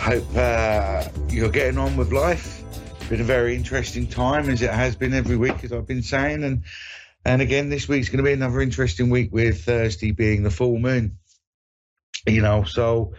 [0.00, 2.62] Hope uh, you're getting on with life.
[3.08, 6.42] Been a very interesting time, as it has been every week, as I've been saying,
[6.42, 6.64] and
[7.24, 10.76] and again, this week's going to be another interesting week with Thursday being the full
[10.76, 11.18] moon.
[12.26, 13.14] You know, so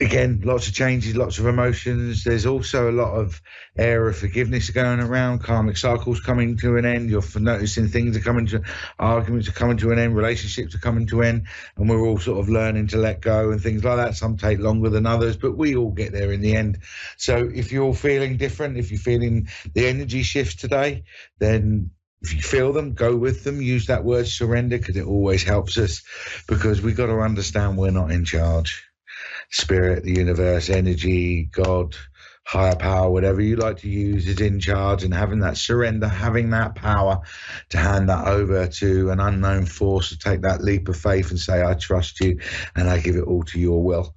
[0.00, 2.24] again, lots of changes, lots of emotions.
[2.24, 3.40] There's also a lot of
[3.76, 5.40] air of forgiveness going around.
[5.40, 7.10] Karmic cycles coming to an end.
[7.10, 8.62] You're noticing things are coming to
[8.98, 10.16] arguments are coming to an end.
[10.16, 13.50] Relationships are coming to an end, and we're all sort of learning to let go
[13.50, 14.16] and things like that.
[14.16, 16.78] Some take longer than others, but we all get there in the end.
[17.18, 21.04] So if you're feeling different, if you're feeling the energy shifts today,
[21.38, 21.90] then
[22.22, 23.60] if you feel them, go with them.
[23.60, 26.02] Use that word surrender because it always helps us
[26.48, 28.89] because we've got to understand we're not in charge
[29.50, 31.96] spirit, the universe, energy, God,
[32.44, 36.50] higher power, whatever you like to use, is in charge and having that surrender, having
[36.50, 37.20] that power
[37.68, 41.38] to hand that over to an unknown force to take that leap of faith and
[41.38, 42.40] say, I trust you
[42.74, 44.14] and I give it all to your will.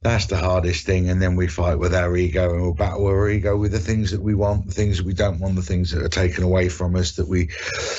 [0.00, 1.10] That's the hardest thing.
[1.10, 4.12] And then we fight with our ego and we'll battle our ego with the things
[4.12, 6.68] that we want, the things that we don't want, the things that are taken away
[6.68, 7.48] from us that we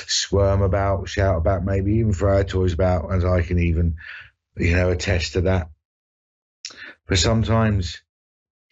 [0.07, 3.97] squirm about, shout about, maybe even throw our toys about, as I can even,
[4.55, 5.69] you know, attest to that.
[7.09, 8.01] But sometimes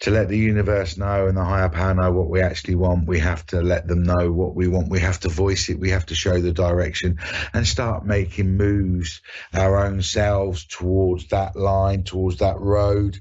[0.01, 3.17] to let the universe know and the higher power know what we actually want, we
[3.19, 4.91] have to let them know what we want.
[4.91, 5.79] We have to voice it.
[5.79, 7.17] We have to show the direction
[7.51, 9.21] and start making moves
[9.55, 13.19] our own selves towards that line, towards that road.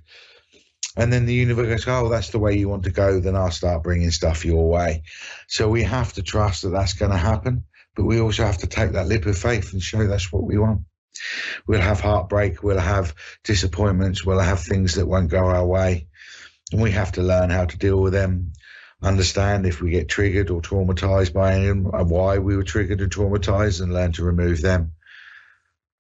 [0.99, 3.19] And then the universe goes, oh, that's the way you want to go.
[3.19, 5.03] Then I'll start bringing stuff your way.
[5.49, 7.65] So we have to trust that that's going to happen.
[7.95, 10.59] But we also have to take that leap of faith and show that's what we
[10.59, 10.83] want.
[11.67, 16.09] We'll have heartbreak, we'll have disappointments, we'll have things that won't go our way.
[16.73, 18.53] And we have to learn how to deal with them,
[19.03, 23.13] understand if we get triggered or traumatized by them and why we were triggered and
[23.13, 24.93] traumatized and learn to remove them.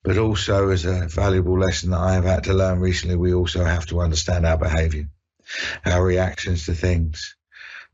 [0.02, 3.64] But also, as a valuable lesson that I have had to learn recently, we also
[3.64, 5.08] have to understand our behavior,
[5.84, 7.36] our reactions to things,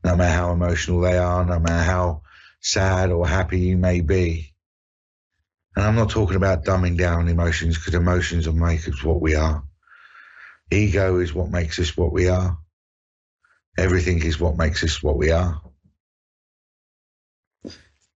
[0.03, 2.21] no matter how emotional they are, no matter how
[2.61, 4.52] sad or happy you may be
[5.75, 9.35] and I'm not talking about dumbing down emotions because emotions will make us what we
[9.35, 9.63] are.
[10.71, 12.57] Ego is what makes us what we are.
[13.77, 15.61] Everything is what makes us what we are.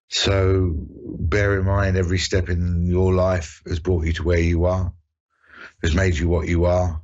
[0.08, 4.64] So bear in mind every step in your life has brought you to where you
[4.66, 4.92] are,
[5.82, 7.02] has made you what you are.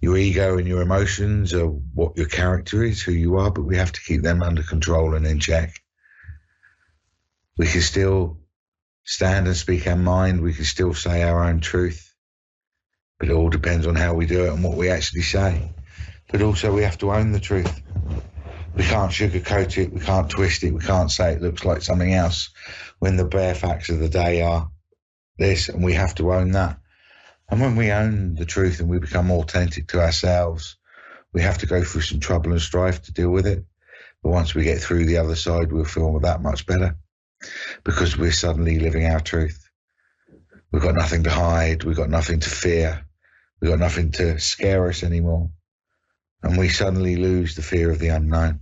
[0.00, 3.76] Your ego and your emotions are what your character is, who you are, but we
[3.76, 5.80] have to keep them under control and in check.
[7.56, 8.41] We can still
[9.04, 12.14] stand and speak our mind, we can still say our own truth.
[13.18, 15.70] But it all depends on how we do it and what we actually say.
[16.30, 17.82] But also, we have to own the truth.
[18.74, 22.12] We can't sugarcoat it, we can't twist it, we can't say it looks like something
[22.12, 22.50] else
[23.00, 24.70] when the bare facts of the day are
[25.36, 26.78] this, and we have to own that.
[27.50, 30.76] And when we own the truth and we become authentic to ourselves,
[31.34, 33.64] we have to go through some trouble and strife to deal with it.
[34.22, 36.96] But once we get through the other side, we'll feel that much better
[37.84, 39.58] because we're suddenly living our truth.
[40.70, 41.84] We've got nothing to hide.
[41.84, 43.06] We've got nothing to fear.
[43.60, 45.50] We've got nothing to scare us anymore.
[46.42, 48.60] And we suddenly lose the fear of the unknown.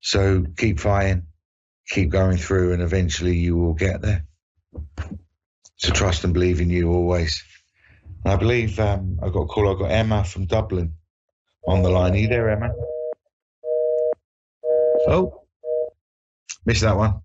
[0.00, 1.26] So keep fighting,
[1.88, 4.24] keep going through, and eventually you will get there.
[5.76, 7.42] So trust and believe in you always.
[8.24, 9.74] And I believe um, I got a call.
[9.74, 10.94] I got Emma from Dublin
[11.66, 12.12] on the line.
[12.12, 12.72] Are you there, Emma?
[15.06, 15.43] Oh.
[16.66, 17.20] Missed that one.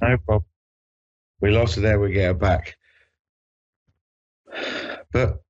[0.00, 0.44] No problem.
[1.40, 2.76] We lost it there, we get it back.
[5.12, 5.42] But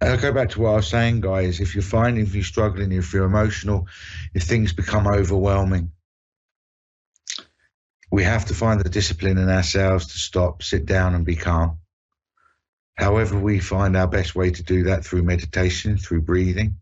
[0.00, 1.60] I'll go back to what I was saying, guys.
[1.60, 3.88] If you're finding, if you're struggling, if you're emotional,
[4.34, 5.92] if things become overwhelming,
[8.10, 11.78] we have to find the discipline in ourselves to stop, sit down, and be calm.
[12.96, 16.78] However, we find our best way to do that through meditation, through breathing,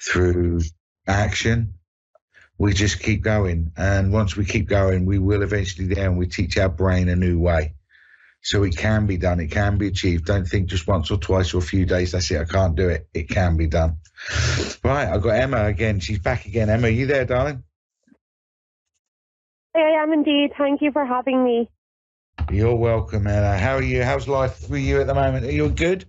[0.00, 0.60] through
[1.06, 1.77] action,
[2.58, 3.72] we just keep going.
[3.76, 7.16] And once we keep going, we will eventually there and we teach our brain a
[7.16, 7.74] new way.
[8.42, 9.40] So it can be done.
[9.40, 10.26] It can be achieved.
[10.26, 12.12] Don't think just once or twice or a few days.
[12.12, 12.40] That's it.
[12.40, 13.08] I can't do it.
[13.14, 13.98] It can be done.
[14.84, 15.08] Right.
[15.08, 16.00] I've got Emma again.
[16.00, 16.70] She's back again.
[16.70, 17.64] Emma, you there, darling?
[19.74, 20.52] I am indeed.
[20.56, 21.68] Thank you for having me.
[22.50, 23.58] You're welcome, Emma.
[23.58, 24.02] How are you?
[24.02, 25.44] How's life with you at the moment?
[25.44, 26.06] Are you good?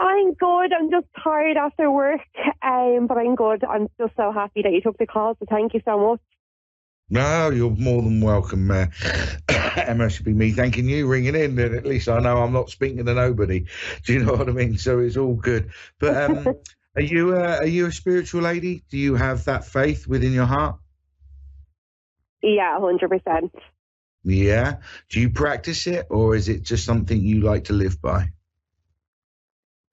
[0.00, 0.72] I'm good.
[0.72, 2.20] I'm just tired after work,
[2.62, 3.64] um, but I'm good.
[3.64, 6.20] I'm just so happy that you took the call, so thank you so much.
[7.10, 8.70] No, you're more than welcome.
[8.70, 8.86] Uh,
[9.48, 12.70] Emma should be me thanking you ringing in, and at least I know I'm not
[12.70, 13.66] speaking to nobody.
[14.04, 14.76] Do you know what I mean?
[14.76, 15.70] So it's all good.
[15.98, 16.48] But um,
[16.96, 18.84] are you uh, are you a spiritual lady?
[18.90, 20.76] Do you have that faith within your heart?
[22.42, 23.54] Yeah, hundred percent.
[24.22, 24.76] Yeah.
[25.08, 28.28] Do you practice it, or is it just something you like to live by?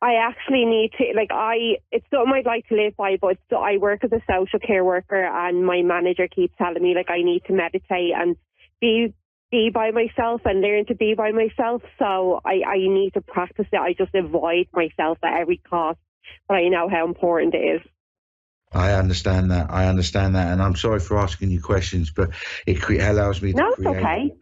[0.06, 3.56] I actually need to like I it's something I'd like to live by, but so
[3.58, 7.24] I work as a social care worker, and my manager keeps telling me like I
[7.24, 8.36] need to meditate and
[8.80, 9.16] be
[9.50, 11.82] be by myself and learn to be by myself.
[11.98, 13.78] So I I need to practice it.
[13.78, 15.98] I just avoid myself at every cost,
[16.48, 17.82] but I know how important it is.
[18.74, 19.72] I understand that.
[19.72, 22.30] I understand that, and I'm sorry for asking you questions, but
[22.68, 23.96] it, cre- allows me to No, create.
[23.96, 24.34] okay.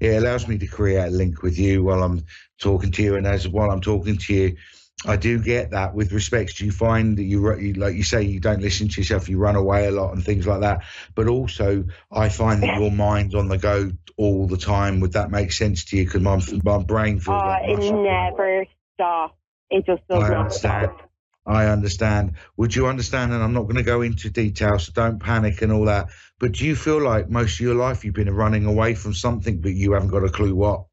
[0.00, 2.24] It allows me to create a link with you while I'm
[2.58, 4.56] talking to you, and as while I'm talking to you,
[5.06, 5.94] I do get that.
[5.94, 7.40] With respect, do you find that you,
[7.74, 10.46] like you say you don't listen to yourself, you run away a lot and things
[10.46, 10.84] like that.
[11.14, 15.00] But also, I find that your mind's on the go all the time.
[15.00, 16.04] Would that make sense to you?
[16.04, 19.34] Because my my brain feels Uh, like it never stops.
[19.70, 20.90] It just does I not understand.
[20.90, 21.10] stop.
[21.46, 22.32] I understand.
[22.56, 23.32] Would you understand?
[23.32, 26.08] And I'm not going to go into detail, so don't panic and all that.
[26.38, 29.60] But do you feel like most of your life you've been running away from something,
[29.60, 30.86] but you haven't got a clue what?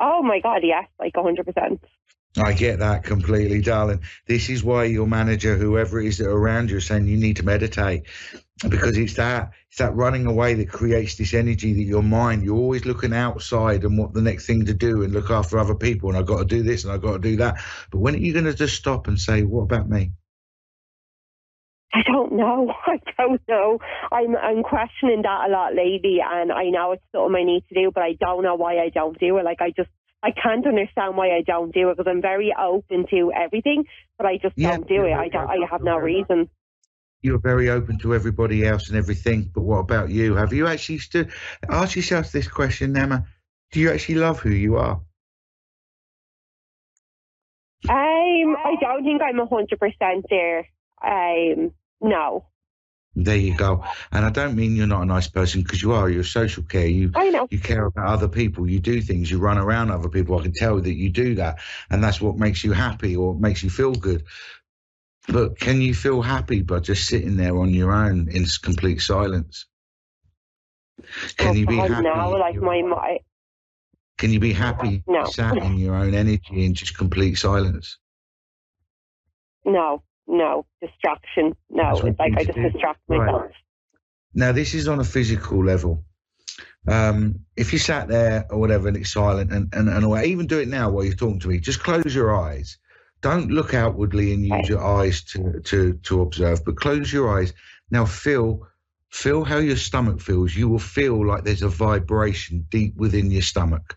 [0.00, 1.82] Oh my god, yes, like hundred percent.
[2.36, 4.02] I get that completely, darling.
[4.26, 7.16] This is why your manager, whoever it is that are around you, are saying you
[7.16, 8.06] need to meditate
[8.68, 12.58] because it's that it's that running away that creates this energy that your mind you're
[12.58, 16.10] always looking outside and what the next thing to do and look after other people
[16.10, 17.62] and I've got to do this and I've got to do that.
[17.90, 20.12] But when are you going to just stop and say, "What about me?"
[21.92, 22.72] I don't know.
[22.86, 23.78] I don't know.
[24.12, 27.74] I'm I'm questioning that a lot lately, and I know it's something I need to
[27.74, 29.44] do, but I don't know why I don't do it.
[29.44, 29.90] Like I just
[30.22, 33.84] I can't understand why I don't do it because I'm very open to everything,
[34.18, 35.12] but I just Yeah, don't do it.
[35.12, 35.48] I don't.
[35.48, 36.50] I have no reason.
[37.22, 40.34] You're very open to everybody else and everything, but what about you?
[40.36, 41.32] Have you actually stood?
[41.68, 43.26] Ask yourself this question, Emma.
[43.72, 45.00] Do you actually love who you are?
[47.88, 50.66] Um, I don't think I'm a hundred percent there.
[51.02, 52.44] Um, no,
[53.16, 53.84] There you go.
[54.12, 56.08] And I don't mean you're not a nice person because you are.
[56.08, 56.86] You're social care.
[56.86, 57.10] You
[57.50, 58.70] you care about other people.
[58.70, 59.30] You do things.
[59.30, 60.38] You run around other people.
[60.38, 61.58] I can tell that you do that,
[61.90, 64.24] and that's what makes you happy or makes you feel good.
[65.28, 69.66] But can you feel happy by just sitting there on your own in complete silence?
[71.36, 72.04] Can you be Oh, happy?
[72.04, 73.18] No, like my, my
[74.18, 75.24] Can you be happy No.
[75.24, 77.98] sat in your own energy in just complete silence?
[79.64, 81.54] no, no distraction.
[81.80, 82.70] No, That's it's like I just do.
[82.70, 83.50] distract Right.
[84.34, 86.04] Now, this is on a physical level.
[86.86, 90.46] Um, if you sat there or whatever and it's silent, and, and, and or even
[90.46, 92.78] do it now while you're talking to me, just close your eyes.
[93.22, 97.52] Don't look outwardly and use your eyes to, to, to observe, but close your eyes.
[97.90, 98.66] Now, feel
[99.10, 100.54] feel how your stomach feels.
[100.54, 103.96] You will feel like there's a vibration deep within your stomach.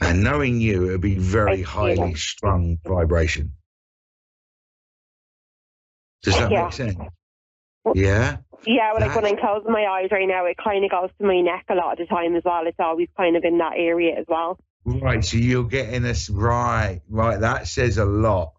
[0.00, 3.52] And knowing you, it'll be very highly strung vibration.
[6.22, 6.64] Does that Yeah.
[6.64, 6.96] make sense?
[7.94, 8.38] Yeah.
[8.66, 11.26] Yeah, well, like when I'm closing my eyes right now, it kind of goes to
[11.26, 12.66] my neck a lot of the time as well.
[12.66, 14.58] It's always kind of in that area as well.
[14.84, 17.40] Right, so you're getting us right, right.
[17.40, 18.54] That says a lot,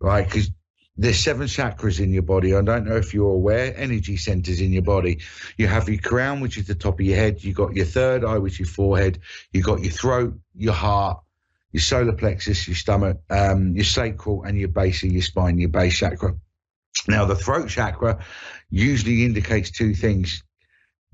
[0.00, 0.24] right?
[0.24, 0.50] Because
[0.96, 2.54] there's seven chakras in your body.
[2.54, 3.72] I don't know if you're aware.
[3.76, 5.20] Energy centers in your body.
[5.56, 7.42] You have your crown, which is the top of your head.
[7.42, 9.20] You got your third eye, which is your forehead.
[9.52, 11.22] You got your throat, your heart,
[11.72, 15.70] your solar plexus, your stomach, um, your sacral, and your base of your spine, your
[15.70, 16.34] base chakra.
[17.08, 18.24] Now, the throat chakra
[18.70, 20.42] usually indicates two things: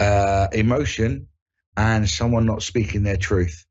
[0.00, 1.28] uh, emotion
[1.76, 3.66] and someone not speaking their truth.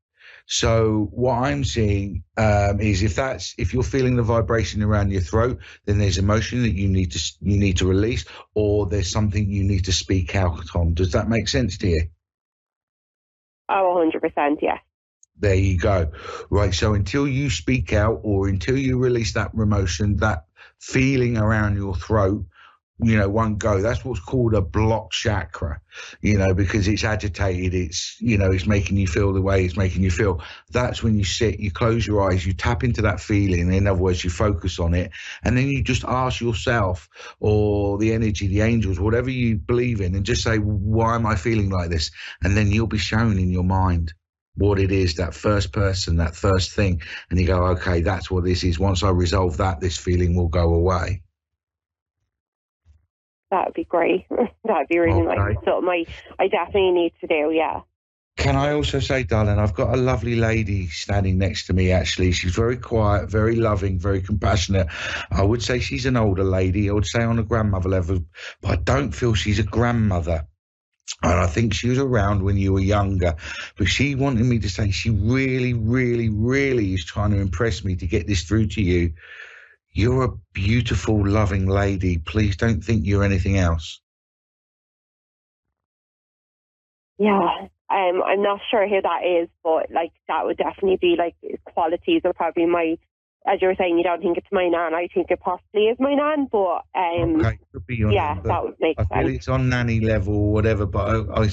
[0.48, 5.20] So what I'm seeing um, is if that's if you're feeling the vibration around your
[5.20, 9.50] throat, then there's emotion that you need to you need to release, or there's something
[9.50, 10.94] you need to speak out on.
[10.94, 12.08] Does that make sense to you?
[13.68, 14.78] Oh, 100%, yeah.
[15.38, 16.12] There you go.
[16.48, 16.72] Right.
[16.72, 20.45] So until you speak out, or until you release that emotion, that
[20.80, 22.44] feeling around your throat,
[22.98, 23.82] you know one go.
[23.82, 25.80] That's what's called a block chakra
[26.20, 29.76] you know because it's agitated it's you know it's making you feel the way it's
[29.76, 30.42] making you feel.
[30.70, 33.72] That's when you sit you close your eyes you tap into that feeling.
[33.72, 35.10] In other words you focus on it
[35.42, 40.14] and then you just ask yourself or the energy the angels whatever you believe in
[40.14, 42.10] and just say why am i feeling like this?
[42.42, 44.14] And then you'll be shown in your mind
[44.56, 48.44] what it is, that first person, that first thing, and you go, okay, that's what
[48.44, 48.78] this is.
[48.78, 51.22] Once I resolve that, this feeling will go away.
[53.50, 54.26] That would be great.
[54.64, 55.36] That'd be really okay.
[55.36, 55.56] nice.
[55.64, 56.06] Something I,
[56.42, 57.82] I definitely need to do, yeah.
[58.36, 62.32] Can I also say, darling, I've got a lovely lady standing next to me, actually.
[62.32, 64.88] She's very quiet, very loving, very compassionate.
[65.30, 66.90] I would say she's an older lady.
[66.90, 68.20] I would say on a grandmother level,
[68.60, 70.46] but I don't feel she's a grandmother.
[71.22, 73.36] And I think she was around when you were younger.
[73.78, 77.96] But she wanted me to say she really, really, really is trying to impress me
[77.96, 79.14] to get this through to you.
[79.92, 82.18] You're a beautiful, loving lady.
[82.18, 84.00] Please don't think you're anything else.
[87.18, 91.34] Yeah, um, I'm not sure who that is, but like that would definitely be like
[91.64, 92.98] qualities are probably my
[93.46, 94.92] as you were saying, you don't think it's my nan.
[94.92, 97.58] I think it possibly is my nan, but um, okay,
[97.88, 99.26] yeah, that would make I sense.
[99.26, 100.86] feel it's on nanny level or whatever.
[100.86, 101.48] But I, I,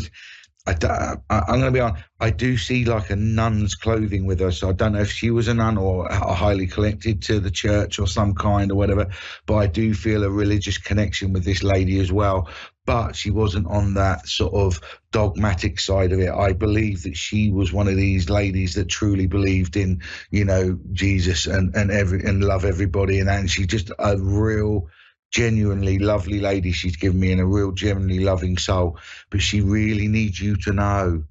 [0.66, 2.02] I, uh, I, am going to be on.
[2.22, 5.30] I do see like a nun's clothing with her, so I don't know if she
[5.30, 9.08] was a nun or highly connected to the church or some kind or whatever.
[9.46, 12.48] But I do feel a religious connection with this lady as well.
[12.86, 14.80] But she wasn't on that sort of
[15.12, 16.32] dogmatic side of it.
[16.32, 20.80] I believe that she was one of these ladies that truly believed in, you know,
[20.94, 24.90] Jesus and and every and love everybody, and and she just a real
[25.34, 28.98] genuinely lovely lady she's given me and a real genuinely loving soul
[29.30, 31.24] but she really needs you to know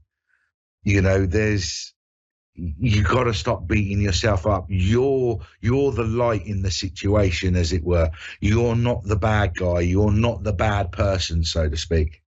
[0.82, 1.94] you know there's
[2.54, 4.66] you got to stop beating yourself up.
[4.68, 8.10] You're you're the light in the situation as it were.
[8.40, 9.80] You're not the bad guy.
[9.80, 12.22] You're not the bad person so to speak.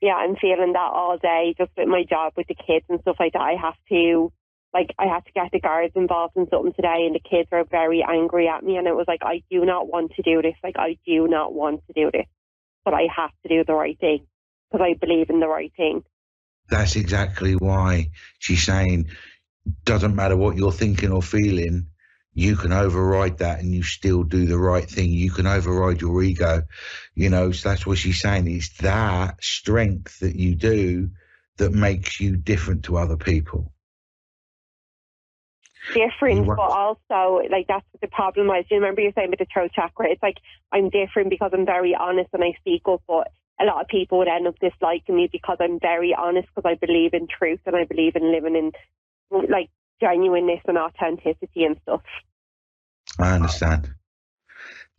[0.00, 3.16] Yeah i'm feeling that all day just with my job with the kids and stuff
[3.18, 3.42] like that.
[3.42, 4.32] I have to
[4.78, 7.64] like I had to get the guards involved in something today and the kids were
[7.64, 10.54] very angry at me and it was like I do not want to do this.
[10.62, 12.26] Like I do not want to do this
[12.84, 14.26] but I have to do the right thing
[14.70, 16.04] because I believe in the right thing.
[16.70, 19.08] That's exactly why she's saying
[19.84, 21.88] doesn't matter what you're thinking or feeling
[22.32, 25.10] you can override that and you still do the right thing.
[25.10, 26.62] You can override your ego.
[27.16, 28.46] You know so that's what she's saying.
[28.46, 31.10] It's that strength that you do
[31.56, 33.72] that makes you different to other people
[35.94, 38.66] different, but also like that's what the problem is.
[38.70, 40.38] You remember you saying with the throat chakra, it's like
[40.72, 43.28] I'm different because I'm very honest and I speak up, but
[43.60, 46.74] a lot of people would end up disliking me because I'm very honest because I
[46.74, 48.72] believe in truth and I believe in living in
[49.50, 52.02] like genuineness and authenticity and stuff.
[53.18, 53.94] I understand.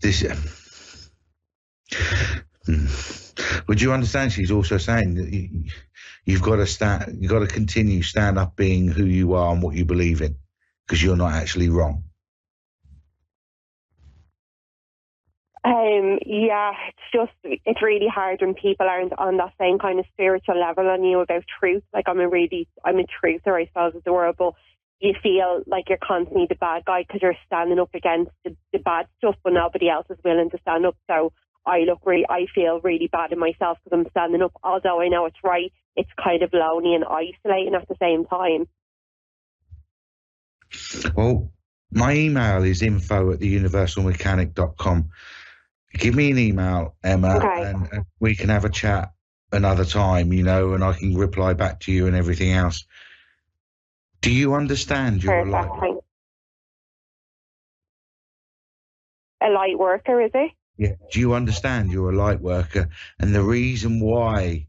[0.01, 0.25] This.
[2.65, 2.85] Hmm.
[3.67, 4.31] Would you understand?
[4.31, 5.65] She's also saying that you,
[6.25, 9.63] you've got to stand, you've got to continue stand up being who you are and
[9.63, 10.35] what you believe in
[10.89, 12.03] because you're not actually wrong?
[15.63, 20.05] Um, yeah, it's just it's really hard when people aren't on that same kind of
[20.13, 21.83] spiritual level on you about truth.
[21.93, 24.53] Like I'm a really I'm a truther, I suppose, of the world, but
[24.99, 28.79] you feel like you're constantly the bad guy because you're standing up against the, the
[28.79, 30.95] bad stuff, but nobody else is willing to stand up.
[31.07, 31.33] So
[31.65, 34.53] I look really, I feel really bad in myself because I'm standing up.
[34.63, 38.67] Although I know it's right, it's kind of lonely and isolating at the same time.
[41.15, 41.51] Well,
[41.91, 45.09] my email is info at theuniversalmechanic.com.
[45.93, 47.63] Give me an email, Emma, okay.
[47.63, 49.11] and, and, we can have a chat
[49.51, 52.85] another time, you know, and I can reply back to you and everything else.
[54.21, 55.69] Do you understand your life?
[59.41, 60.51] A light worker, is it?
[60.77, 60.93] Yeah.
[61.11, 62.89] Do you understand you're a light worker?
[63.19, 64.67] And the reason why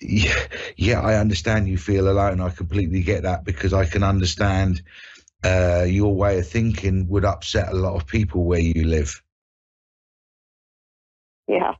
[0.00, 2.40] yeah, yeah, I understand you feel alone.
[2.40, 4.82] I completely get that because I can understand
[5.44, 9.22] uh, your way of thinking would upset a lot of people where you live.
[11.46, 11.74] Yeah.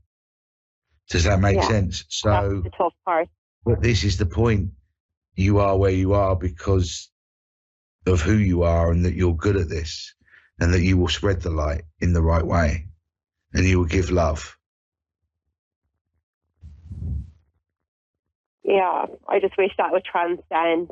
[1.09, 1.69] Does that make yeah.
[1.69, 2.05] sense?
[2.09, 3.29] So, That's the tough part.
[3.65, 4.71] But this is the point.
[5.35, 7.11] You are where you are because
[8.07, 10.15] of who you are and that you're good at this
[10.59, 12.89] and that you will spread the light in the right way
[13.53, 14.57] and you will give love.
[18.71, 20.91] Yeah, I just wish that would transcend.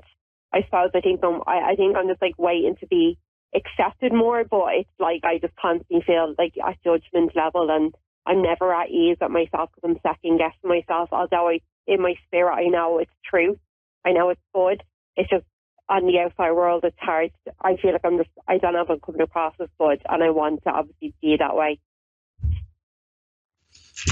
[0.53, 3.19] I suppose I think I'm, I, I think I'm just like waiting to be
[3.55, 7.95] accepted more, but it's like I just constantly feel like at judgment level and
[8.27, 11.09] I'm never at ease at myself because I'm second guessing myself.
[11.13, 13.59] Although I, in my spirit, I know it's true.
[14.05, 14.83] I know it's good.
[15.17, 15.45] It's just
[15.89, 17.31] on the outside world, it's hard.
[17.63, 20.31] I feel like I'm just, I don't have a come across as good, and I
[20.31, 21.81] want to obviously be that way.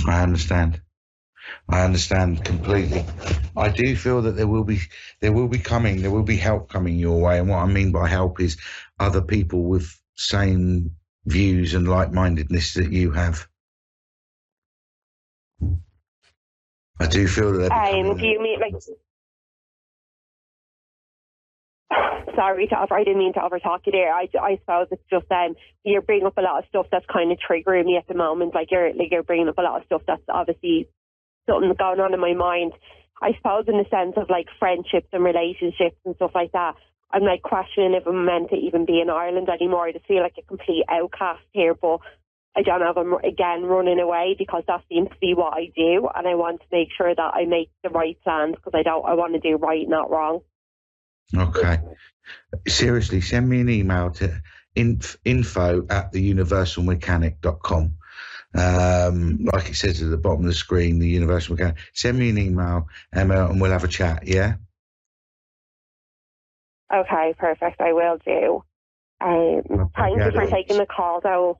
[0.06, 0.80] I understand.
[1.68, 3.04] I understand completely.
[3.56, 4.80] I do feel that there will be
[5.20, 7.92] there will be coming there will be help coming your way, and what I mean
[7.92, 8.56] by help is
[8.98, 13.46] other people with same views and like mindedness that you have.
[16.98, 17.72] I do feel that.
[17.72, 18.74] Um, do you mean like?
[22.34, 24.12] Sorry to over, I didn't mean to overtalk you there.
[24.12, 27.32] I, I suppose it's just um you're bringing up a lot of stuff that's kind
[27.32, 28.54] of triggering me at the moment.
[28.54, 30.88] Like you're like you're bringing up a lot of stuff that's obviously
[31.46, 32.72] something going on in my mind.
[33.22, 36.74] I suppose in the sense of like friendships and relationships and stuff like that.
[37.10, 39.86] I'm like questioning if I'm meant to even be in Ireland anymore.
[39.86, 42.00] I just feel like a complete outcast here, but
[42.56, 45.70] I don't know if I'm again running away because that seems to be what I
[45.76, 48.82] do, and I want to make sure that I make the right plans because I
[48.82, 49.04] don't.
[49.04, 50.40] I want to do right, not wrong.
[51.34, 51.78] Okay.
[52.66, 54.40] Seriously, send me an email to
[54.74, 57.96] inf- info at theuniversalmechanic.com.
[58.56, 61.76] Um, like it says at the bottom of the screen, the Universal Mechanic.
[61.92, 64.26] Send me an email, Emma, and we'll have a chat.
[64.26, 64.54] Yeah.
[66.92, 67.80] Okay, perfect.
[67.80, 68.62] I will do.
[69.20, 71.58] Um, thank you for taking the call, though.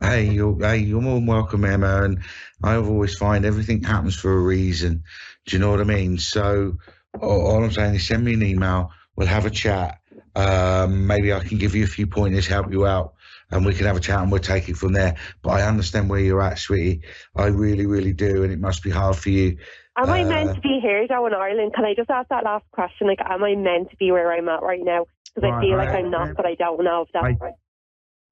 [0.00, 2.02] Hey, you're hey, you're more than welcome, Emma.
[2.04, 2.20] And
[2.62, 5.02] I always find everything happens for a reason.
[5.46, 6.18] Do you know what I mean?
[6.18, 6.78] So
[7.20, 8.92] all, all I'm saying is send me an email.
[9.16, 9.98] We'll have a chat.
[10.36, 13.14] Um, maybe I can give you a few pointers, help you out,
[13.50, 15.16] and we can have a chat and we'll take it from there.
[15.42, 17.02] But I understand where you're at, sweetie.
[17.34, 19.58] I really, really do, and it must be hard for you.
[19.96, 21.72] Am I meant uh, to be here though in Ireland?
[21.74, 23.06] Can I just ask that last question?
[23.06, 25.06] Like, am I meant to be where I'm at right now?
[25.34, 27.54] Because I feel like I'm not, but I don't know if that's I, right.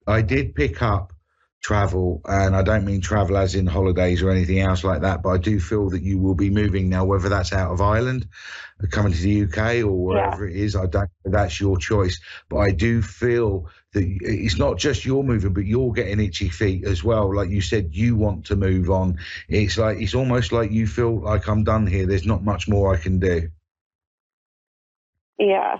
[0.06, 1.12] I did pick up
[1.66, 5.30] travel, and I don't mean travel as in holidays or anything else like that, but
[5.30, 8.28] I do feel that you will be moving now, whether that's out of Ireland,
[8.92, 10.76] coming to the UK, or wherever it is.
[10.76, 15.54] I don't that's your choice, but I do feel that it's not just you're moving,
[15.54, 17.34] but you're getting itchy feet as well.
[17.34, 19.18] Like you said, you want to move on.
[19.48, 22.06] It's like, it's almost like you feel like I'm done here.
[22.06, 23.48] There's not much more I can do.
[25.36, 25.78] Yeah.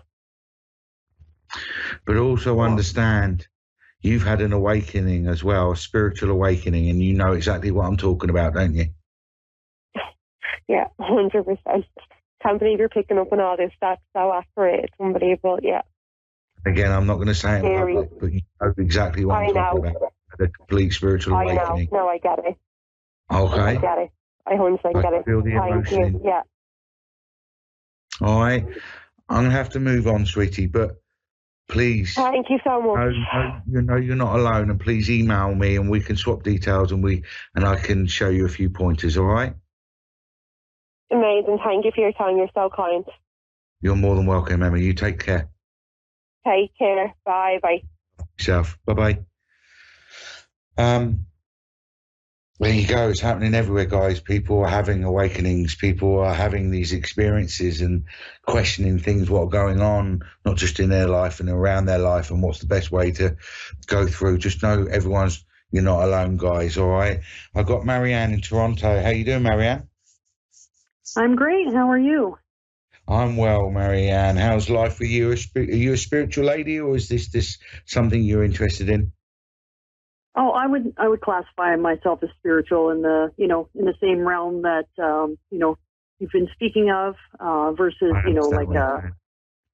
[2.05, 3.47] But also understand
[4.07, 7.97] you've had an awakening as well, a spiritual awakening, and you know exactly what I'm
[7.97, 8.87] talking about, don't you?
[10.69, 11.85] Yeah, hundred percent.
[12.43, 13.71] Can't believe you're picking up on all this.
[13.81, 14.85] That's so accurate.
[14.85, 15.61] It's unbelievable.
[15.63, 15.83] Yeah.
[16.67, 17.95] Again, I'm not going to say it in Very.
[17.95, 19.91] public, but you know exactly what I I'm talking know.
[19.91, 20.13] about.
[20.39, 21.51] The complete spiritual I know.
[21.53, 21.89] awakening.
[21.93, 22.57] No, I get it.
[23.33, 23.61] Okay.
[23.61, 24.11] I get it.
[24.45, 25.25] I percent I get it.
[25.25, 26.21] feel the emotion.
[26.25, 26.43] Yeah.
[28.21, 28.65] All right.
[29.29, 31.01] I'm going to have to move on, sweetie, but
[31.69, 32.15] please.
[32.15, 33.15] Thank you so much.
[33.33, 36.43] No, no, you know you're not alone, and please email me, and we can swap
[36.43, 37.23] details, and we
[37.55, 39.17] and I can show you a few pointers.
[39.17, 39.55] All right,
[41.11, 41.59] Amazing.
[41.65, 42.37] Thank you for your time.
[42.37, 43.05] You're so kind.
[43.81, 44.79] you're more than welcome, Emma.
[44.79, 45.49] You take care
[46.47, 47.13] Take care.
[47.25, 47.59] Bye.
[47.63, 47.83] Bye.
[48.39, 48.79] yourself.
[48.87, 49.19] Bye bye.
[50.79, 51.27] Um,
[52.59, 53.11] there you go.
[53.11, 54.21] It's happening everywhere, guys.
[54.21, 55.75] People are having awakenings.
[55.75, 58.05] People are having these experiences and
[58.47, 62.31] questioning things, what are going on, not just in their life and around their life,
[62.31, 63.37] and what's the best way to
[63.87, 64.39] go through.
[64.39, 66.79] Just know everyone's you're not alone, guys.
[66.79, 67.21] All right.
[67.55, 69.03] I've got Marianne in Toronto.
[69.03, 69.89] How you doing, Marianne?
[71.17, 71.73] I'm great.
[71.75, 72.39] How are you?
[73.09, 74.37] I'm well, Marianne.
[74.37, 75.33] How's life for you?
[75.33, 79.13] Are you a spiritual lady, or is this this something you're interested in?
[80.37, 83.95] Oh, I would I would classify myself as spiritual in the you know in the
[84.01, 85.79] same realm that um, you know
[86.19, 89.15] you've been speaking of uh, versus you know like uh saying.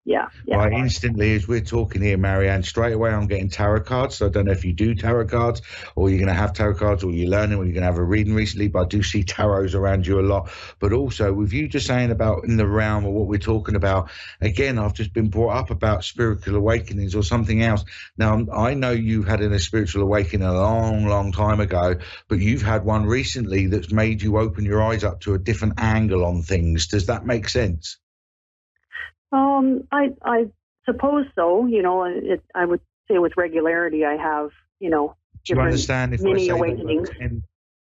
[0.05, 4.17] Yeah yeah Right, instantly, as we're talking here, Marianne, straight away I'm getting tarot cards.
[4.17, 5.63] So I don't know if you do tarot cards
[5.97, 7.99] or you're going to have tarot cards or you're learning or you're going to have
[7.99, 10.51] a reading recently, but I do see tarots around you a lot.
[10.79, 14.11] But also, with you just saying about in the realm of what we're talking about,
[14.41, 17.85] again, I've just been brought up about spiritual awakenings or something else.
[18.17, 21.97] Now, I know you've had a spiritual awakening a long, long time ago,
[22.29, 25.75] but you've had one recently that's made you open your eyes up to a different
[25.79, 26.87] angle on things.
[26.87, 27.99] Does that make sense?
[29.33, 30.47] Um I I
[30.85, 35.17] suppose so you know it, I would say with regularity I have you know
[35.47, 37.09] Do you understand if I say the awakenings.
[37.09, 37.43] words en-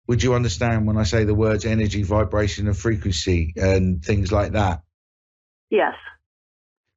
[0.09, 4.52] would you understand when I say the words energy, vibration, and frequency and things like
[4.52, 4.82] that?
[5.70, 5.94] yes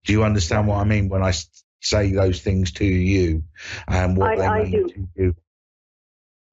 [0.05, 1.33] Do you understand what I mean when I
[1.81, 3.43] say those things to you
[3.87, 4.87] and what I- they I mean do.
[4.89, 5.35] to you?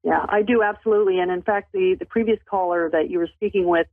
[0.02, 1.18] Yeah, I do absolutely.
[1.18, 3.88] And in fact, the, the previous caller that you were speaking with,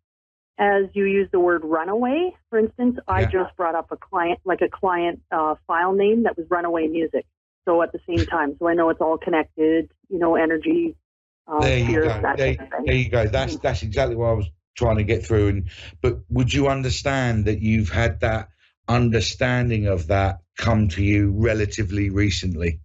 [0.58, 4.62] as you use the word runaway, for instance, I just brought up a client, like
[4.62, 7.26] a client uh, file name that was runaway music.
[7.66, 10.96] So at the same time, so I know it's all connected, you know, energy,
[11.48, 12.34] uh, There you spirits, go.
[12.36, 13.28] There, type of there you go.
[13.28, 15.48] That's that's exactly what I was trying to get through.
[15.48, 15.70] And
[16.02, 18.50] but would you understand that you've had that
[18.88, 22.80] understanding of that come to you relatively recently?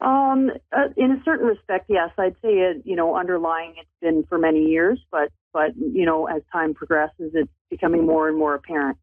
[0.00, 2.82] Um, uh, in a certain respect, yes, I'd say it.
[2.84, 7.32] You know, underlying it's been for many years, but but you know, as time progresses,
[7.34, 8.98] it's becoming more and more apparent.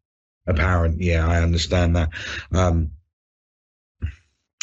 [0.46, 2.10] Apparent, yeah, I understand that.
[2.52, 2.92] Um,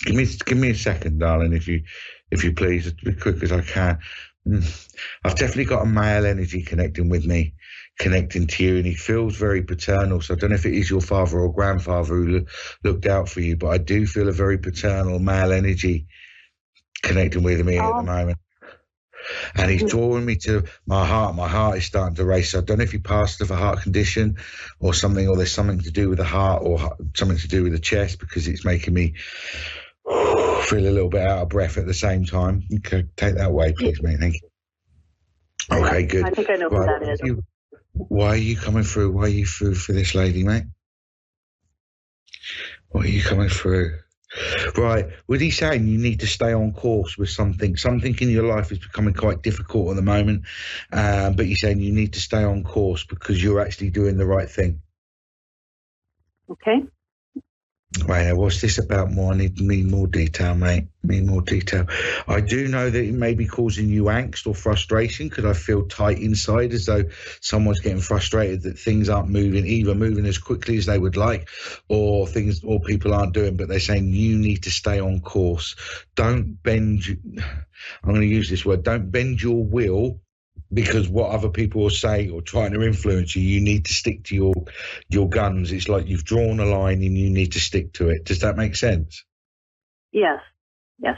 [0.03, 1.83] give me give me a second, darling, if you
[2.31, 3.99] if you please, as quick as I can.
[4.47, 4.87] Mm.
[5.23, 7.55] I've definitely got a male energy connecting with me,
[7.99, 10.21] connecting to you, and he feels very paternal.
[10.21, 12.45] So I don't know if it is your father or grandfather who
[12.83, 16.07] looked out for you, but I do feel a very paternal male energy
[17.03, 17.83] connecting with me oh.
[17.83, 18.15] at the oh.
[18.15, 18.37] moment.
[19.55, 19.89] And he's mm.
[19.89, 21.35] drawing me to my heart.
[21.35, 22.55] My heart is starting to race.
[22.55, 24.37] I don't know if he passed of a heart condition
[24.79, 27.73] or something, or there's something to do with the heart or something to do with
[27.73, 29.13] the chest because it's making me
[30.05, 32.63] feel a little bit out of breath at the same time.
[32.73, 34.19] Okay, take that away, please, mate.
[34.19, 34.49] Thank you.
[35.71, 36.25] Okay, good.
[36.25, 37.19] I think I know right, who that is.
[37.23, 37.43] You,
[37.93, 39.11] why are you coming through?
[39.11, 40.63] Why are you through for this lady, mate?
[42.89, 43.99] Why are you coming through?
[44.77, 45.07] Right.
[45.27, 47.77] Was he saying you need to stay on course with something?
[47.77, 50.43] Something in your life is becoming quite difficult at the moment,
[50.91, 54.25] um, but you're saying you need to stay on course because you're actually doing the
[54.25, 54.81] right thing.
[56.49, 56.83] Okay.
[58.05, 59.33] Right, what's this about more?
[59.33, 60.87] I need, need more detail, mate.
[61.03, 61.87] Need more detail.
[62.27, 65.87] I do know that it may be causing you angst or frustration because I feel
[65.87, 67.05] tight inside as though
[67.41, 71.49] someone's getting frustrated that things aren't moving, either moving as quickly as they would like
[71.87, 75.75] or things or people aren't doing, but they're saying you need to stay on course.
[76.15, 77.03] Don't bend,
[78.03, 80.21] I'm going to use this word, don't bend your will
[80.73, 84.23] because what other people will say or trying to influence you, you need to stick
[84.25, 84.53] to your
[85.09, 85.71] your guns.
[85.71, 88.25] It's like you've drawn a line and you need to stick to it.
[88.25, 89.23] Does that make sense?
[90.11, 90.39] Yes.
[90.99, 91.17] Yes.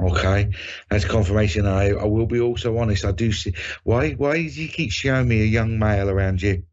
[0.00, 0.50] Okay,
[0.90, 1.66] that's confirmation.
[1.66, 3.04] I, I will be also honest.
[3.04, 4.12] I do see why.
[4.12, 6.64] Why does he keep showing me a young male around you?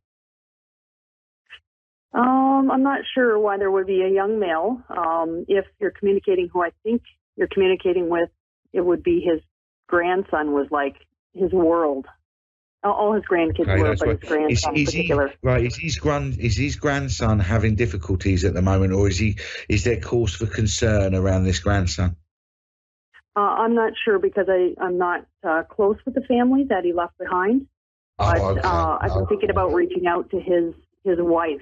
[2.14, 4.82] Um, I'm not sure why there would be a young male.
[4.90, 7.02] Um, if you're communicating who I think
[7.36, 8.30] you're communicating with,
[8.74, 9.42] it would be his
[9.88, 10.96] grandson was like
[11.36, 12.06] his world.
[12.84, 14.20] All his grandkids okay, were, but right.
[14.20, 15.28] his grandson is, is particular.
[15.30, 19.18] He, right, is his grand is his grandson having difficulties at the moment, or is
[19.18, 22.16] he is there cause for concern around this grandson?
[23.36, 26.94] Uh, I'm not sure because I I'm not uh, close with the family that he
[26.94, 27.66] left behind.
[28.20, 28.62] Oh, but okay.
[28.64, 31.62] uh, I've been thinking about reaching out to his his wife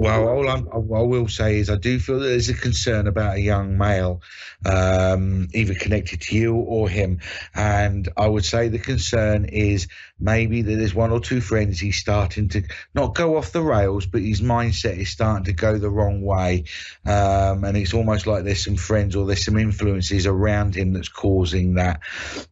[0.00, 3.36] well, all, I'm, I will say is I do feel that there's a concern about
[3.36, 4.22] a young male,
[4.64, 7.20] um, either connected to you or him.
[7.54, 11.98] And I would say the concern is maybe that there's one or two friends he's
[11.98, 12.62] starting to
[12.94, 16.64] not go off the rails, but his mindset is starting to go the wrong way.
[17.04, 21.10] Um, and it's almost like there's some friends or there's some influences around him that's
[21.10, 22.00] causing that.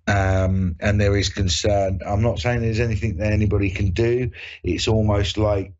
[0.07, 2.01] Um, and there is concern.
[2.07, 4.33] I'm not saying there's anything that anybody can do.
[4.63, 5.73] It's almost like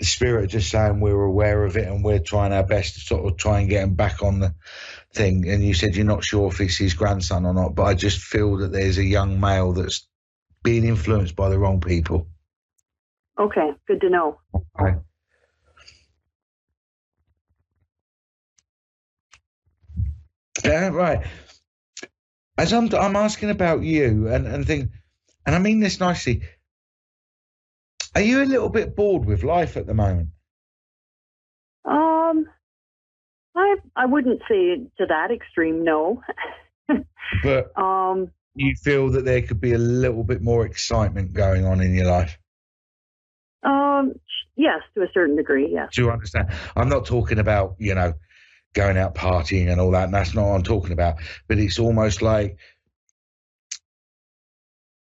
[0.00, 3.36] Spirit just saying we're aware of it and we're trying our best to sort of
[3.36, 4.54] try and get him back on the
[5.12, 5.48] thing.
[5.48, 8.18] And you said you're not sure if it's his grandson or not, but I just
[8.20, 10.08] feel that there's a young male that's
[10.62, 12.26] being influenced by the wrong people.
[13.38, 14.40] Okay, good to know.
[14.54, 14.98] Okay.
[20.64, 21.26] Yeah, right.
[22.56, 24.90] As I'm, I'm asking about you and, and think,
[25.44, 26.42] and I mean this nicely
[28.14, 30.28] are you a little bit bored with life at the moment?
[31.84, 32.46] Um,
[33.56, 36.22] I I wouldn't say to that extreme, no.
[37.42, 41.80] but um, you feel that there could be a little bit more excitement going on
[41.80, 42.38] in your life.
[43.62, 44.12] Um,
[44.56, 45.90] yes, to a certain degree, yes.
[45.94, 46.52] Do you understand?
[46.76, 48.14] I'm not talking about you know
[48.72, 50.04] going out partying and all that.
[50.04, 51.16] And that's not what I'm talking about.
[51.48, 52.56] But it's almost like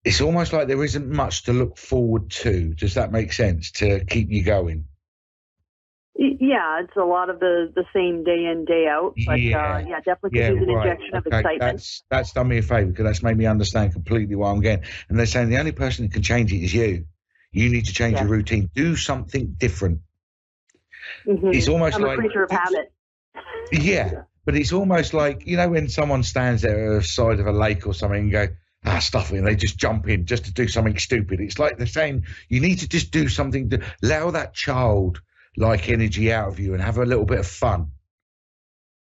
[0.06, 2.76] it's almost like there isn't much to look forward to.
[2.76, 4.86] Does that make sense to keep you going?
[6.18, 9.76] Yeah, it's a lot of the, the same day in day out, but uh, yeah,
[9.76, 10.88] uh, yeah definitely yeah, an right.
[10.88, 11.60] injection of excitement.
[11.60, 14.86] That's that's done me a favour because that's made me understand completely what I'm getting.
[15.10, 17.08] And they're saying the only person that can change it is you.
[17.52, 18.22] You need to change yeah.
[18.22, 18.70] your routine.
[18.74, 20.02] Do something different.
[21.28, 21.50] Mm-hmm.
[21.50, 22.94] It's almost I'm like a creature of habit.
[23.74, 27.48] Yeah, but it's almost like you know when someone stands there at the side of
[27.48, 28.48] a lake or something and go
[28.86, 31.40] ah, stuff and they just jump in just to do something stupid.
[31.40, 35.22] It's like they're saying you need to just do something to allow that child
[35.58, 37.92] like energy out of you and have a little bit of fun.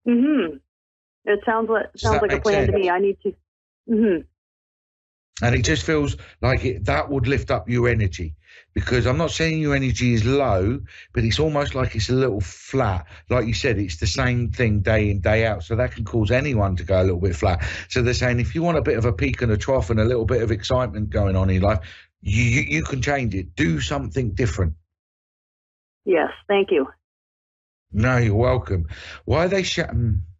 [0.06, 0.60] Mhm.
[1.24, 2.70] It sounds like sounds like a plan sense?
[2.70, 2.90] to me.
[2.90, 3.34] I need to.
[3.88, 4.24] Mhm.
[5.42, 8.34] And it just feels like it, that would lift up your energy
[8.72, 10.80] because I'm not saying your energy is low,
[11.12, 13.06] but it's almost like it's a little flat.
[13.28, 15.62] Like you said, it's the same thing day in, day out.
[15.62, 17.66] So that can cause anyone to go a little bit flat.
[17.88, 20.00] So they're saying if you want a bit of a peak and a trough and
[20.00, 21.80] a little bit of excitement going on in your life,
[22.22, 23.54] you, you, you can change it.
[23.54, 24.74] Do something different.
[26.06, 26.86] Yes, thank you.
[27.92, 28.86] No, you're welcome.
[29.24, 29.98] Why are they shutting?
[29.98, 30.35] Hmm.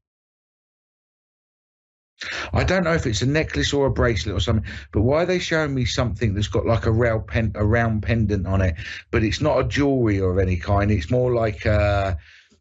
[2.52, 5.26] I don't know if it's a necklace or a bracelet or something, but why are
[5.26, 8.76] they showing me something that's got like a round, pen, a round pendant on it,
[9.11, 10.90] but it's not a jewelry or any kind.
[10.90, 12.18] It's more like a,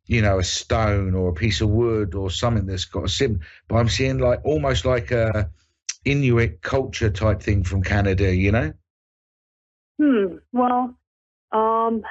[0.08, 3.42] you know, a stone or a piece of wood or something that's got a sim.
[3.68, 5.50] But I'm seeing like almost like a
[6.06, 8.74] Inuit culture type thing from Canada, you know?
[10.00, 10.38] Hmm.
[10.52, 10.96] Well,
[11.52, 12.04] um,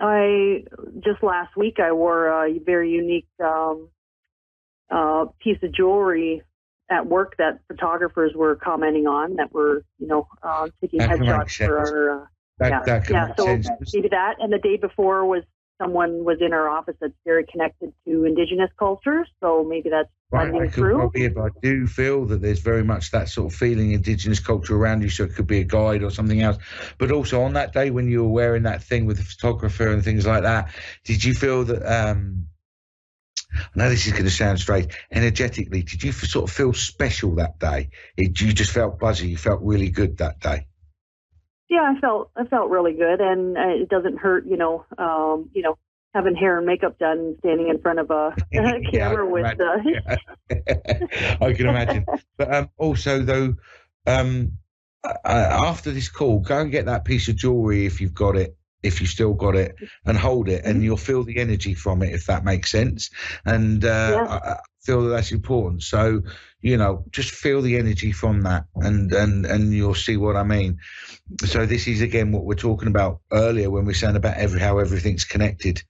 [0.00, 0.64] I
[1.00, 3.88] just last week I wore a very unique um,
[4.90, 6.42] uh, piece of jewelry
[6.90, 11.56] at work that photographers were commenting on that were, you know, uh, taking That headshots
[11.56, 12.22] for our.
[12.22, 12.26] Uh,
[12.58, 13.34] That, yeah, that yeah.
[13.36, 13.94] So sense.
[13.94, 15.44] maybe that, and the day before was
[15.80, 20.54] someone was in our office that's very connected to Indigenous culture, So maybe that's Right,
[20.54, 23.58] I could well be but I do feel that there's very much that sort of
[23.58, 25.08] feeling, indigenous culture around you.
[25.08, 26.58] So it could be a guide or something else.
[26.98, 30.04] But also on that day when you were wearing that thing with the photographer and
[30.04, 30.70] things like that,
[31.04, 31.82] did you feel that?
[32.10, 32.48] um
[33.52, 34.94] I know this is going to sound strange.
[35.10, 37.90] Energetically, did you sort of feel special that day?
[38.16, 39.28] It, you just felt buzzy.
[39.28, 40.66] You felt really good that day.
[41.68, 45.50] Yeah, I felt I felt really good, and uh, it doesn't hurt, you know, um,
[45.52, 45.76] you know,
[46.14, 49.60] having hair and makeup done, standing in front of a, Yeah, I camera can with.
[49.60, 51.36] Uh.
[51.44, 52.06] I can imagine.
[52.36, 53.54] But um, also, though,
[54.06, 54.52] um,
[55.04, 58.56] uh, after this call, go and get that piece of jewelry if you've got it,
[58.82, 59.74] if you still got it,
[60.06, 60.70] and hold it, Mm-hmm.
[60.70, 63.10] and you'll feel the energy from it, if that makes sense.
[63.44, 64.24] And uh, Yeah.
[64.28, 65.82] I, I feel that that's important.
[65.82, 66.22] So,
[66.60, 70.42] you know, just feel the energy from that, and and and you'll see what I
[70.44, 70.78] mean.
[71.44, 74.78] So this is again what we're talking about earlier when we're saying about every how
[74.78, 75.82] everything's connected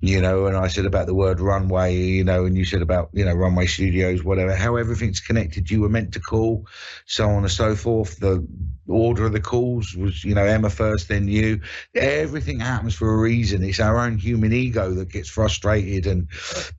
[0.00, 3.10] you know, and I said about the word runway, you know, and you said about,
[3.12, 5.70] you know, runway studios, whatever, how everything's connected.
[5.70, 6.66] You were meant to call,
[7.06, 8.18] so on and so forth.
[8.18, 8.46] The
[8.88, 11.60] order of the calls was, you know, Emma first, then you.
[11.94, 13.62] Everything happens for a reason.
[13.62, 16.28] It's our own human ego that gets frustrated and,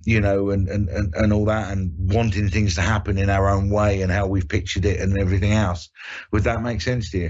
[0.06, 3.50] you know, and, and, and, and all that and wanting things to happen in our
[3.50, 5.90] own way and how we've pictured it and everything else.
[6.32, 7.30] Would that make sense to you?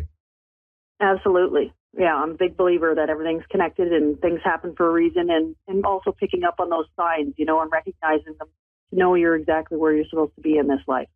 [1.00, 1.74] Absolutely.
[1.98, 5.56] Yeah, I'm a big believer that everything's connected and things happen for a reason and,
[5.68, 8.48] and also picking up on those signs, you know, and recognizing them
[8.90, 11.08] to know you're exactly where you're supposed to be in this life.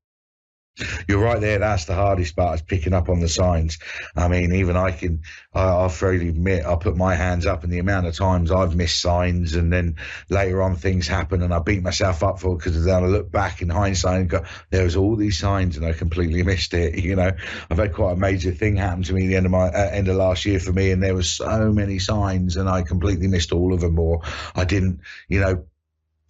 [1.08, 1.60] You're right there.
[1.60, 3.80] That's the hardest part is picking up on the signs.
[4.16, 7.74] I mean, even I can, I, I'll freely admit, I put my hands up and
[7.74, 9.96] the amount of times I've missed signs and then
[10.30, 13.32] later on things happen and I beat myself up for it because then I look
[13.32, 17.04] back in hindsight and go, there was all these signs and I completely missed it.
[17.04, 17.32] You know,
[17.70, 19.90] I've had quite a major thing happen to me at the end of my, uh,
[19.92, 23.28] end of last year for me and there was so many signs and I completely
[23.28, 24.22] missed all of them or
[24.56, 25.66] I didn't, you know,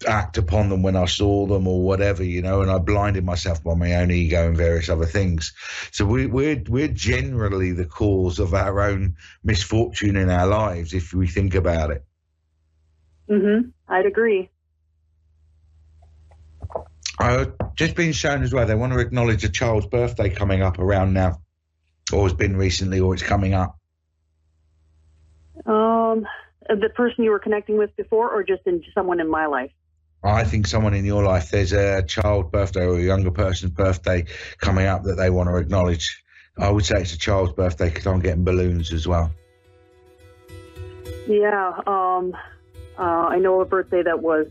[0.05, 3.63] act upon them when I saw them or whatever, you know, and I blinded myself
[3.63, 5.53] by my own ego and various other things.
[5.91, 11.13] So we, we're we're generally the cause of our own misfortune in our lives if
[11.13, 12.05] we think about it.
[13.29, 13.69] Mm-hmm.
[13.87, 14.49] I'd agree.
[17.19, 18.67] I've just been shown as well.
[18.67, 21.41] They want to acknowledge a child's birthday coming up around now,
[22.13, 23.79] or has been recently, or it's coming up.
[25.65, 26.27] Um,
[26.69, 29.71] the person you were connecting with before, or just in someone in my life?
[30.27, 34.25] I think someone in your life, there's a child birthday or a younger person's birthday
[34.57, 36.21] coming up that they want to acknowledge.
[36.57, 39.31] I would say it's a child's birthday because I'm getting balloons as well.
[41.27, 41.81] Yeah.
[41.85, 42.35] Um,
[42.97, 44.47] uh, I know a birthday that was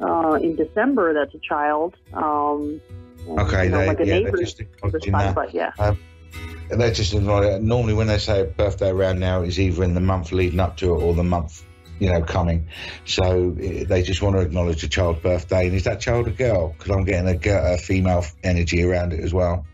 [0.00, 1.14] uh, in December.
[1.14, 1.96] That's a child.
[2.12, 2.80] Um,
[3.28, 5.34] Okay, you know, they, like yeah, they're just acknowledging that.
[5.34, 5.72] but yeah.
[5.78, 9.94] And They're just acknowledging Normally, when they say a birthday around now, it's either in
[9.94, 11.64] the month leading up to it or the month,
[12.02, 12.66] you know, coming.
[13.04, 15.68] So eh, they just want to acknowledge a child's birthday.
[15.68, 16.74] And is that child a girl?
[16.76, 19.64] Because I'm getting a, a female energy around it as well.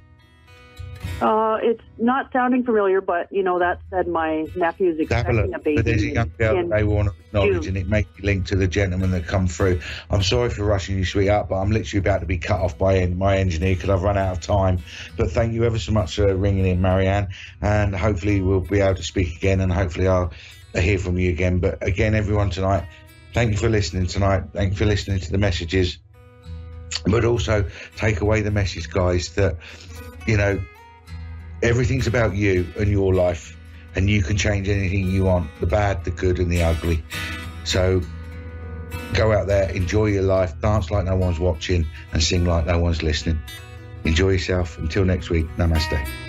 [1.23, 5.55] Uh, it's not sounding familiar, but you know that said, my nephew's Have a expecting
[5.55, 5.77] a baby.
[5.77, 7.69] But there's a young girl that they want to acknowledge, June.
[7.69, 9.81] and it may be linked to the gentleman that come through.
[10.11, 13.07] I'm sorry for rushing you, sweetheart, but I'm literally about to be cut off by
[13.07, 14.81] my engineer because I've run out of time.
[15.17, 17.29] But thank you ever so much for ringing in, Marianne,
[17.63, 20.33] and hopefully we'll be able to speak again, and hopefully I'll
[20.75, 21.59] hear from you again.
[21.59, 22.87] But again, everyone tonight,
[23.35, 24.45] thank you for listening tonight.
[24.53, 25.99] Thank you for listening to the messages,
[27.07, 29.57] but also take away the message, guys, that
[30.27, 30.61] you know
[31.63, 33.57] everything's about you and your life
[33.97, 37.03] and you can change anything you want the bad the good and the ugly
[37.65, 38.01] so
[39.15, 42.79] go out there enjoy your life dance like no one's watching and sing like no
[42.79, 43.41] one's listening
[44.05, 46.28] enjoy yourself until next week namaste